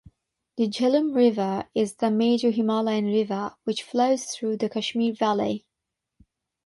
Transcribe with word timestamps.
The 0.57 0.67
Jhelum 0.67 1.15
River 1.15 1.69
is 1.75 1.97
the 1.97 2.09
major 2.09 2.49
Himalayan 2.49 3.05
river 3.05 3.55
which 3.65 3.83
flows 3.83 4.25
through 4.25 4.57
the 4.57 4.67
Kashmir 4.67 5.13
valley. 5.13 5.67